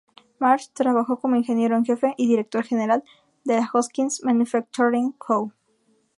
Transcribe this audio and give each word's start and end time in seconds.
Marsh 0.39 0.69
trabajó 0.73 1.19
como 1.19 1.35
Ingeniero 1.35 1.77
en 1.77 1.85
Jefe 1.85 2.15
y 2.17 2.27
Director 2.27 2.63
General 2.63 3.03
de 3.43 3.57
la 3.57 3.69
"Hoskins 3.71 4.23
Manufacturing 4.23 5.11
Co. 5.11 5.53